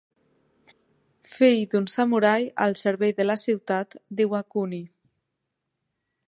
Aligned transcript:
Fill 1.33 1.59
d'un 1.73 1.85
samurai 1.95 2.47
al 2.65 2.73
servei 2.81 3.13
de 3.21 3.27
la 3.29 3.37
ciutat 3.43 3.95
d'Iwakuni. 4.19 4.81